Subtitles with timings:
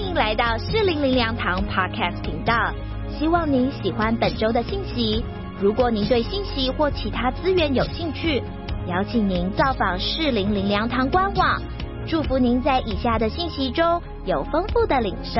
[0.00, 2.74] 欢迎来到四零零粮堂 Podcast 频道，
[3.18, 5.22] 希望您喜欢本周的信息。
[5.60, 8.42] 如果您对信息或其他资源有兴趣，
[8.88, 11.62] 邀请您造访四零零粮堂官网。
[12.08, 15.38] 祝福您在以下的信息中有丰富的领受。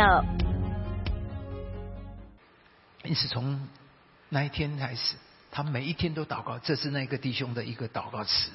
[3.04, 3.66] 因此，从
[4.28, 5.16] 那一天开始，
[5.50, 6.58] 他每一天都祷告。
[6.58, 8.50] 这是那个弟兄的一个祷告词。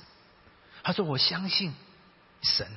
[0.83, 1.73] 他说：“我相信
[2.43, 2.67] 神，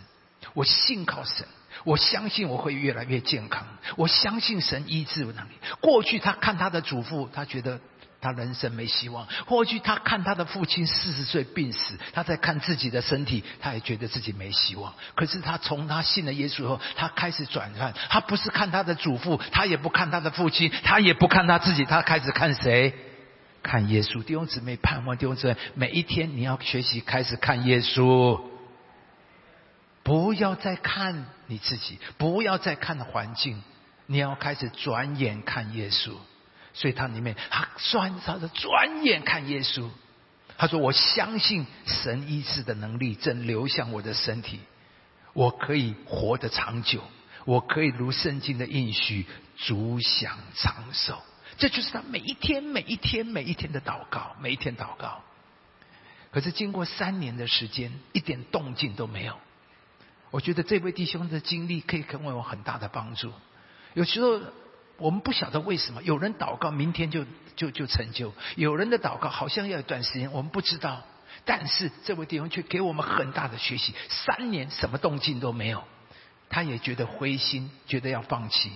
[0.55, 1.47] 我信靠神，
[1.85, 7.81] 我相信我会越来越健康，我相信神医治能力。”过去他看他的祖父，他觉得。
[8.21, 9.29] 他人生没希望。
[9.47, 14.93] 过去他看他的父亲四十岁病死，他在看自己的身体，他也觉得自己没希望。
[15.15, 17.95] 可是他从他信了耶稣以后，他开始转换。
[18.09, 22.93] 他不是看他的祖父，他也不看他的父亲，他也不看他自己，他开始看谁？
[23.63, 24.21] 看耶稣。
[24.25, 28.41] 弟兄姊妹，盼望弟兄姊妹，每一天你要学习开始看耶稣，
[30.09, 33.63] 不要再看你自己，不要再看环境，
[34.07, 36.15] 你要开始转眼看耶稣。
[36.73, 39.91] 所以他里面，他专他的转眼看耶稣，
[40.57, 44.61] 他说：“我相信神医治的能力正流向我的身体，
[45.35, 47.03] 我可以活得长久，
[47.45, 49.27] 我可以如圣经的应许，
[49.59, 51.21] 足享长寿。”
[51.59, 55.21] 这就是他每一天、每一天、每一天的祷告，每一天祷告。
[56.31, 59.37] 可是经过三年的时间，一点动静都没有。
[60.31, 63.33] 我觉得这位弟兄的经历可以给我有很大的帮助。
[63.95, 64.41] 有时候。
[65.01, 71.05] 我们不晓得为什么有人祷告明天就就就成就，有人的祷告好像要一段时间，我们不知道。
[71.45, 75.85] 但是这位弟兄却给我们很大的学习，三年什么动静都没有，
[76.51, 78.73] 他也觉得灰心，觉得要放弃。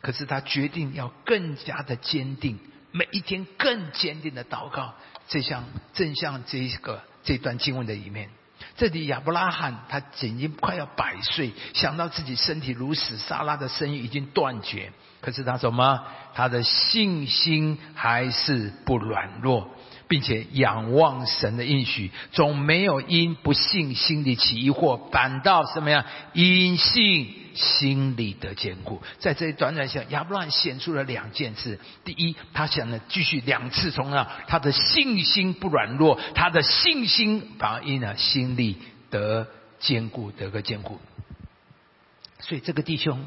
[0.00, 2.58] 可是他决定要更加的坚定，
[2.90, 4.94] 每一天更坚定的祷告。
[5.28, 8.30] 这像正像这个这段经文的一面。
[8.76, 16.00] 这里亚伯拉罕他已经快要百岁，想到自己身体如此，撒拉的生意已经断绝，可是他什么？
[16.34, 19.68] 他的信心还是不软弱。
[20.10, 26.06] 并且仰望神的应许，总没有因不信心里起疑惑，反倒什么呀？
[26.32, 29.02] 因信心里的坚固。
[29.18, 38.78] 在这短短下，亚伯拉罕显出了两件事：第一，他想呢继续两次从那他的信心不软弱，他的信心反而因呢心理
[39.10, 39.46] 得
[39.80, 40.98] 坚固，得个坚固。
[42.40, 43.26] 所以这个弟兄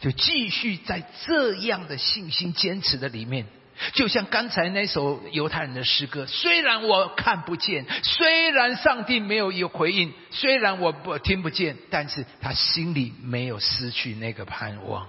[0.00, 3.46] 就继续在这样的信心坚持的里面。
[3.94, 15.06] 就像刚才那首犹太人的诗歌，虽然我看不见，虽然上帝没有有回应，虽然我不听不见，但是他心里没有失去那个盼望。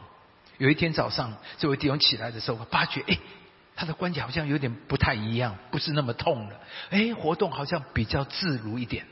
[0.57, 3.17] 有一天早上，这位弟兄起来的时候，我发觉，哎，
[3.75, 6.59] 他的关节好像有点不太一样，不是那么痛了，
[6.89, 9.05] 哎，活动好像比较自如一点。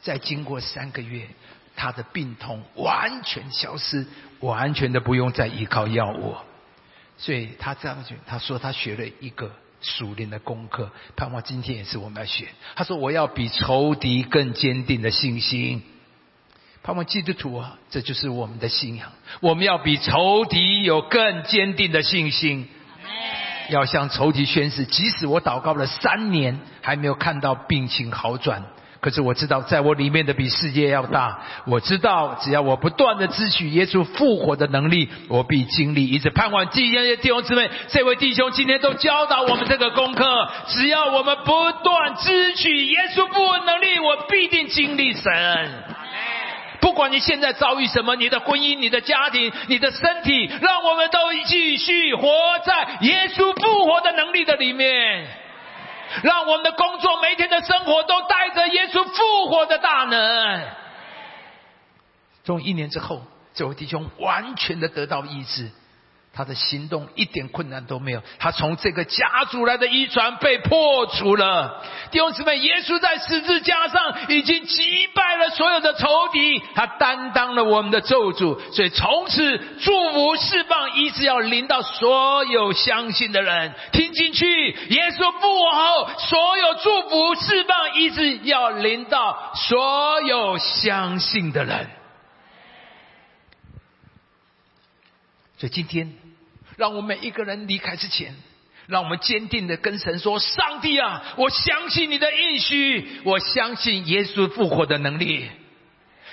[0.00, 1.28] 再经过三个月，
[1.74, 4.06] 他的病痛完全消失，
[4.40, 6.36] 完全的不用再依靠药物。
[7.18, 12.46] 所以他这样子，他说他学了一个熟练的功课，盼望今天也是我们要学。
[12.76, 15.82] 他说我要比仇敌更坚定的信心，
[16.82, 19.10] 盼望基督徒啊，这就是我们的信仰。
[19.40, 22.68] 我们要比仇敌有更坚定的信心，
[23.68, 28.64] 要向仇敌宣誓，即使我祷告了三年，还没有看到病情好转。
[29.00, 31.38] 可是我知道，在我里面的比世界要大。
[31.66, 36.68] 我知道，只要我不断的支取耶稣复活的能力，我必经历一直盼望。
[36.70, 40.48] 今天的弟兄姊妹，这位弟兄今天都教导我们这个功课。
[40.66, 45.84] 只要我们不断支取耶稣复活能力，我必定经历神。
[46.80, 52.28] 不管你现在遭遇什么，你的婚姻、你的家庭、你的身体，让我们都继续活
[52.64, 55.26] 在耶稣复活的能力的里面。
[56.22, 60.68] 让我们的工作、每天的生活都带着耶稣复活的大能。
[62.44, 63.22] 从一年之后，
[63.54, 65.70] 这位弟兄完全的得到医治。
[66.38, 71.82] 他的行动一点困难都没有，他从这个家族来的遗传被破除了。
[72.12, 83.74] 弟兄姊妹，耶稣在十字架上已经击败了所有的仇敌，他担当了我们的咒诅，所以从此祝福释放一直要临到所有相信的人。
[83.90, 84.46] 听进去，
[84.90, 91.90] 耶稣复活后，所有祝福释放一直要临到所有相信的人。
[95.56, 96.14] 所以今天，
[96.78, 98.34] 让我们每一个人离开之前，
[98.86, 105.50] 让我们坚定的跟神说：“上帝啊，我相信你的应许，我相信耶稣复活的能力。”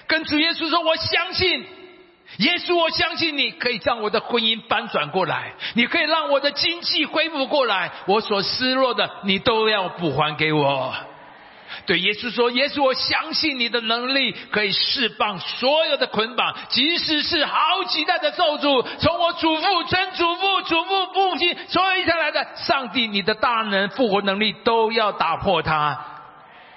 [0.08, 1.66] 跟主耶稣说：“我相信
[2.38, 10.94] 耶稣，我相信你可以将我的婚姻翻转过来，你可以让我的经济恢复过来，我所失落的，你都要补还给我。”
[11.86, 26.00] 对耶稣说：“耶稣，我相信你的能力可以释放所有的捆绑，即使是好几代的咒诅，从我祖父、曾祖父、祖父、父亲所有下来的，上帝，你的大能、复活能力都要打破它。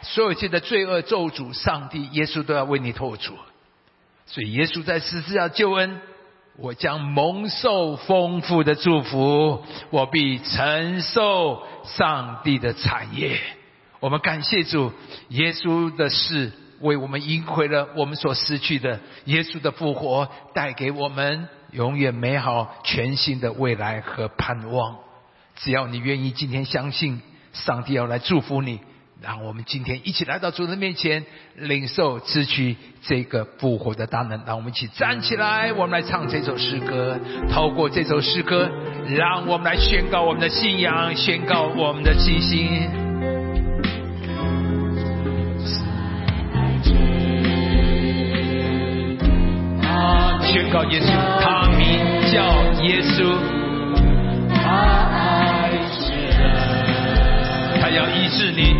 [0.02, 3.34] 所有界的罪恶咒诅，上帝、耶稣都要为你破除。
[4.26, 6.00] 所以，耶稣在十字架救恩，
[6.58, 13.38] 我将蒙受丰富的祝福，我必承受上帝的产业。”
[14.00, 14.92] 我们感谢主，
[15.30, 19.00] 耶稣的事为我们赢回了我们所失去的。
[19.24, 24.96] 耶稣的复活带给我们永远美好、全新的未来和盼望。
[25.56, 27.20] 只要你愿意，今天相信
[27.52, 28.78] 上帝要来祝福你，
[29.20, 34.40] 让我们今天一起来到主的面前，领受、支取这个复活的大能。
[34.46, 37.18] 让我们一起站起来，我们来唱这首诗歌。
[37.50, 38.70] 透过这首诗歌，
[39.08, 43.07] 让我们来宣告我们的信仰，宣告我们的信心。
[50.58, 51.06] 宣告耶稣，
[51.40, 52.00] 他名
[52.32, 52.42] 叫
[52.82, 53.32] 耶稣，
[54.52, 58.74] 他爱世人，他要医治你。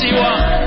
[0.00, 0.61] 希望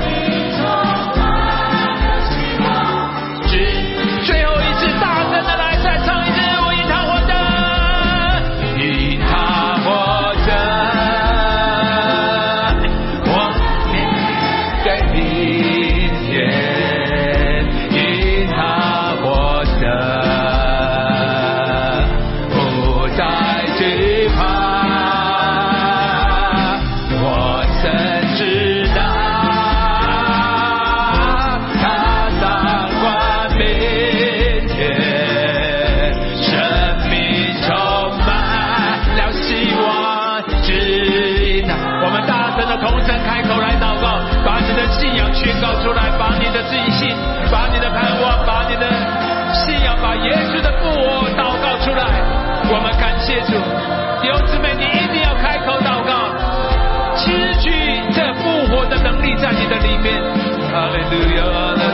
[61.08, 61.85] Hallelujah.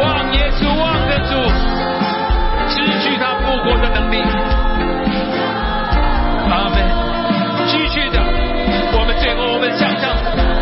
[0.00, 1.32] 望耶稣，望的主，
[2.68, 4.22] 失去他复活的能力。
[6.50, 6.76] 阿门。
[7.68, 8.18] 继续的，
[8.96, 10.08] 我们最后我们向上，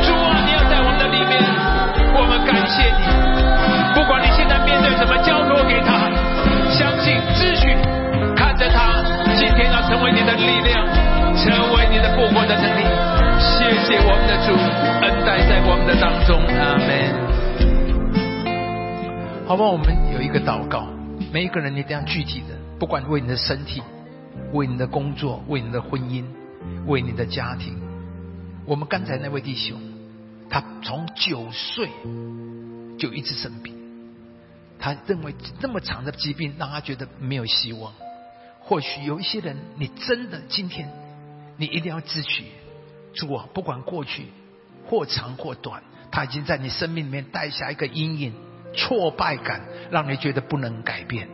[0.02, 1.38] 主啊，你要在我们的里面，
[2.18, 3.06] 我们感谢你。
[3.94, 6.10] 不管你现在面对什么，交托给他，
[6.68, 7.78] 相信秩序，
[8.34, 8.98] 看着他，
[9.38, 10.82] 今天要成为你的力量，
[11.38, 12.82] 成为你的复活的能力。
[13.38, 14.50] 谢谢我们的主，
[15.06, 17.35] 恩待在我们的当中，阿门。
[19.46, 19.70] 好不好？
[19.70, 20.88] 我们有一个祷告，
[21.32, 23.80] 每一个人一定要具体的，不管为你的身体，
[24.52, 26.24] 为你的工作，为你的婚姻，
[26.86, 27.80] 为你的家庭。
[28.64, 29.80] 我们刚才那位弟兄，
[30.50, 31.88] 他从九岁
[32.98, 33.72] 就一直生病，
[34.80, 37.92] 他认为这么长的疾病让他觉得没有希望。
[38.58, 40.90] 或许有一些人，你真的今天，
[41.56, 42.46] 你一定要自取。
[43.14, 44.26] 主啊，不管过去
[44.88, 48.32] 或长或短，他已经在你生命里面带下一个阴影。
[48.74, 51.28] 挫败感让你觉得不能改变。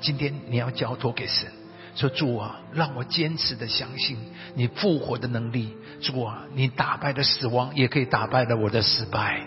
[0.00, 1.50] 今天你要交托给神，
[1.94, 4.18] 说主啊，让我坚持的相信
[4.54, 5.74] 你复活的能力。
[6.00, 9.40] 主啊，你打败了死亡，也可以打败了我的失败。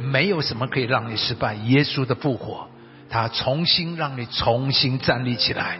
[0.00, 1.54] 没有什么可以让你失败。
[1.54, 2.68] 耶稣的复活，
[3.08, 5.78] 他重新让你重新站立起来。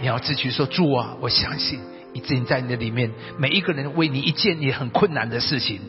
[0.00, 1.80] 你要自己说主啊，我相信
[2.12, 5.80] 你自己在你的里面，每一个人为你一件你很困难的事情，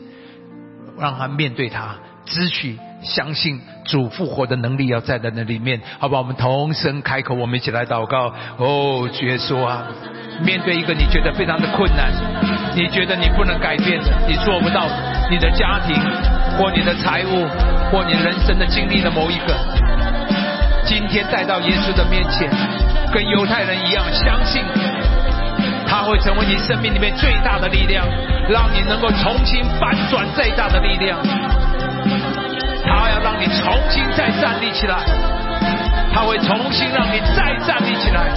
[0.98, 1.98] 让他面对他，
[2.30, 2.78] 支取。
[3.02, 6.18] 相信主复活的能力要在的那里面，好吧？
[6.18, 8.30] 我们同声开口，我们一起来祷告。
[8.58, 9.86] 哦，主耶稣啊，
[10.44, 12.12] 面对一个你觉得非常的困难，
[12.76, 14.84] 你觉得你不能改变的，你做不到，
[15.30, 15.96] 你的家庭
[16.58, 17.48] 或你的财务
[17.90, 19.56] 或你人生的经历的某一个，
[20.84, 22.50] 今天带到耶稣的面前，
[23.14, 24.62] 跟犹太人一样，相信
[25.88, 28.06] 他会成为你生命里面最大的力量，
[28.50, 31.18] 让你能够重新反转最大的力量。
[33.00, 34.98] 他要让你重新再站立起来，
[36.12, 38.28] 他会重新让你再站立起来，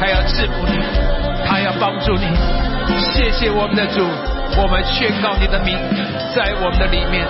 [0.00, 0.76] 他要赐福你，
[1.46, 2.26] 他要帮助你。
[2.98, 4.02] 谢谢我们的主，
[4.60, 5.78] 我们宣告你的名。
[6.34, 7.24] 在我们的里面，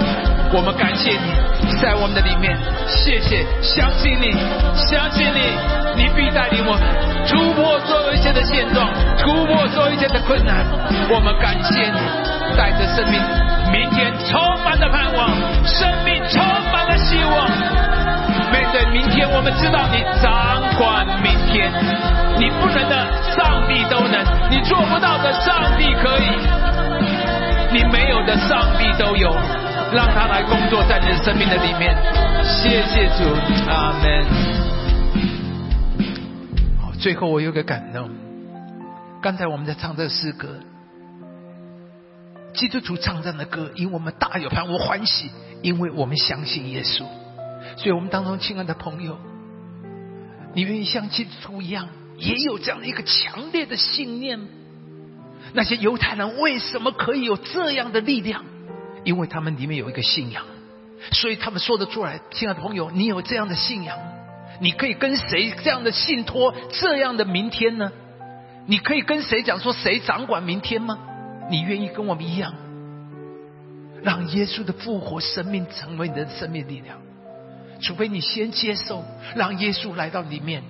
[0.53, 1.29] 我们感谢你。
[1.77, 2.57] 在我们的里面。
[2.89, 4.33] 谢谢，相信你，
[4.75, 5.41] 相信你，
[5.95, 6.83] 你必带领我们。
[7.29, 10.65] 突破所有一切的现状，突破所有一切的困难。
[11.13, 12.01] 我们感谢你，
[12.57, 13.21] 带着生命。
[13.71, 15.31] 明天充满的盼望，
[15.65, 15.87] 生
[19.41, 21.73] 我们知道你掌管明天，
[22.37, 22.93] 你不能的，
[23.33, 24.21] 上帝都能；
[24.51, 26.37] 你做不到的，上帝可以；
[27.73, 29.33] 你没有的，上帝都有。
[29.95, 31.97] 让他来工作在你的生命的里面。
[32.45, 33.25] 谢谢主，
[33.67, 34.27] 阿门。
[36.79, 38.11] 好，最后我有个感动。
[39.23, 40.49] 刚才我们在唱这诗歌。
[42.53, 45.31] 基督徒唱这样的歌，因我们大有盼，我欢喜，
[45.63, 47.05] 因为我们相信耶稣。
[47.77, 49.17] 所以，我们当中亲爱的朋友，
[50.54, 54.40] 你愿意像基督一样，也有这样的一个强烈的信念？
[55.52, 58.45] 那些犹太人为什么可以有这样的力量？
[59.04, 60.45] 因为他们里面有一个信仰，
[61.12, 62.21] 所以他们说得出来。
[62.30, 63.99] 亲爱的朋友，你有这样的信仰，
[64.61, 67.92] 你可以跟谁这样的信托这样的明天呢？
[68.66, 70.99] 你可以跟谁讲说谁掌管明天吗？
[71.50, 72.54] 你愿意跟我们一样，
[74.02, 76.99] 让耶稣的复活生命成为你的生命力量？
[77.81, 80.63] 除非你先接受，让耶稣来到里面。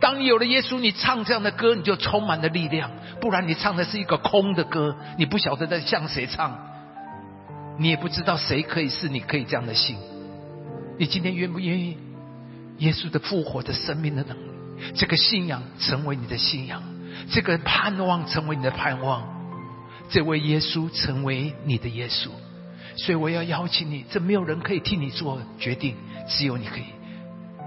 [0.00, 6.58] 当你有了耶稣，你唱这样的歌，你就充满了力量；不然，你唱的是一个空的歌，你不晓得在向谁唱，
[7.78, 9.96] 你也不知道谁可以是你可以这样的信。
[10.98, 11.96] 你今天愿不愿意
[12.78, 14.50] 耶稣的复活的生命的能力？
[14.94, 16.82] 这个信仰成为你的信仰，
[17.30, 19.34] 这个盼望成为你的盼望。
[20.08, 22.28] 这位耶稣成为你的耶稣，
[22.96, 24.04] 所以我要邀请你。
[24.10, 25.96] 这没有人可以替你做决定，
[26.26, 26.84] 只有你可以。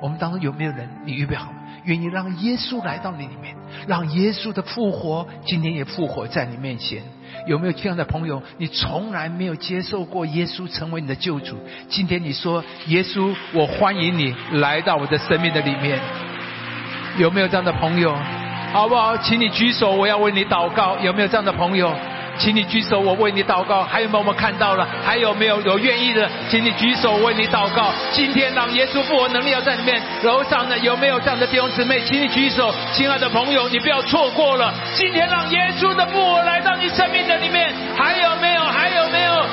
[0.02, 0.88] 我们当中有没有人？
[1.06, 1.52] 你预备好，
[1.84, 3.54] 愿意让耶稣来到你里面，
[3.86, 7.04] 让耶稣的复活今天也复活在你面前？
[7.48, 8.42] 有没有这样的朋友？
[8.58, 11.58] 你从来没有接受过耶稣成为你的救主，
[11.90, 16.00] 今天你说耶稣，我欢迎你来到我的生命的里面。
[17.18, 18.16] 有没有这样的朋友？
[18.72, 19.18] 好不好？
[19.18, 20.98] 请你举手，我要为你祷告。
[21.00, 21.94] 有没有这样的朋友？
[22.40, 23.84] 请你举手，我为你祷告。
[23.84, 24.88] 还有没有我们看到了？
[25.06, 26.28] 还有没有有愿意的？
[26.50, 27.92] 请你举手，为你祷告。
[28.12, 30.02] 今天让耶稣复活能力要在里面。
[30.24, 32.00] 楼上的有没有这样的弟兄姊妹？
[32.06, 34.74] 请你举手，亲爱的朋友，你不要错过了。
[34.96, 37.74] 今天让耶稣的复活来到你生命的里面。
[37.98, 38.62] 还有没有？
[38.64, 39.46] 还有没有？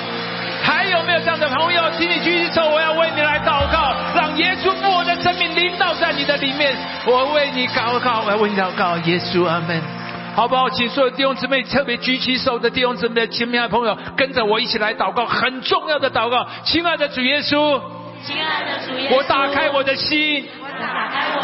[0.63, 1.83] 还有没有这样的朋友？
[1.99, 6.77] 请你举起手，我要为你来祷告，让耶稣复活的生命临到在你的里面。
[7.05, 9.96] 我为你祷告，我要为你祷告，耶稣阿门。
[10.37, 10.69] 好不好？
[10.69, 16.47] 请所有弟兄姊妹，特别举起手的弟兄姊妹、亲爱的朋友，跟着我一起来祷告，很重要的祷告。
[16.63, 17.81] 亲爱的主耶稣，
[18.23, 20.47] 亲爱的主耶稣，我打开我的心。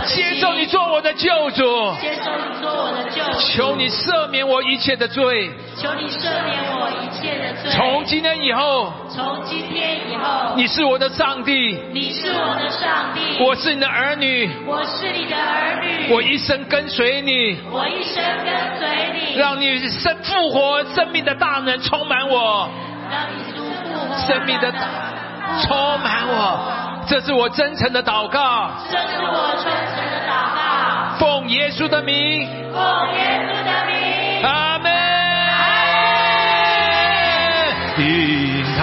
[0.07, 3.39] 接受你做我的救主，接受你做我的救主。
[3.41, 7.71] 求你赦免我一切的罪，求你赦免我一切的罪。
[7.71, 22.69] 从今天以后，从今天以后，你是我的上帝，你是我的上帝，我是你的儿女，我是你的儿女，我一生跟随你，我一生跟随你，让你生复活生命的大能充满我，
[23.11, 24.73] 让你复活生命的
[25.63, 26.82] 充满我。
[27.07, 32.81] 这是我真诚的祷告，这是我真诚的祷告，奉耶稣的名，奉
[33.15, 34.91] 耶稣的名，阿门。
[37.99, 38.83] 因他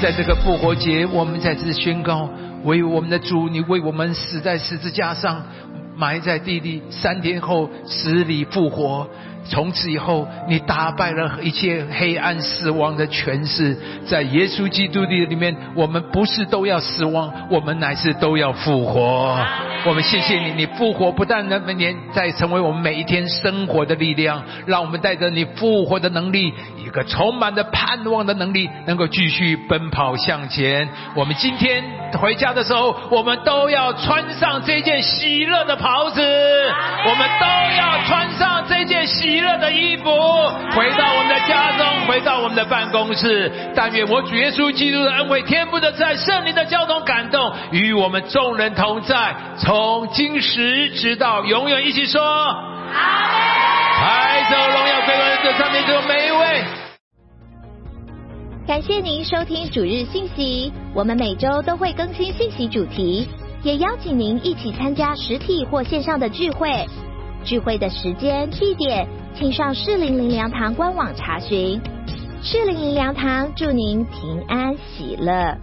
[0.00, 2.28] 在这个复活节，我们在这宣告，
[2.62, 5.42] 为我们的主，你为我们死在十字架上，
[5.96, 9.08] 埋在地里，三天后死里复活。
[9.44, 19.36] 从此以后，你打败了一切黑暗、死亡的权势，在耶稣基督的里面，我们不是都要死亡，我们乃是都要复活。
[19.84, 26.52] 我们谢谢你，你复活不但能年在成为我们每一天生活的力量，让我们带着你复活的能力，
[26.84, 30.88] 一个充满的盼望的能力，能够继续奔跑向前。
[31.14, 31.82] 我们今天
[32.20, 40.10] 回家的时候，我们都要穿上这件喜乐的袍子，我们都要穿上这件喜乐的衣服，
[40.74, 43.50] 回到我们的家中，回到我们的办公室。
[43.74, 49.34] 但愿我主耶稣基督的恩惠、天赋的在、圣灵的交通感动，与我们众人同在，
[49.68, 51.86] 从今时直到永远。
[51.86, 52.22] 一起说：
[52.90, 56.64] 抬走荣耀归荣这上面只有每一位。
[58.66, 63.28] 感谢您收听主日信息，我们每周都会更新信息主题，
[63.62, 66.86] 也邀请您一起参加实体或线上的聚会。
[67.44, 71.78] 聚会的时间、地点，请上适龄灵粮堂官网查询。
[72.40, 75.58] 适龄灵粮堂祝您平安喜乐。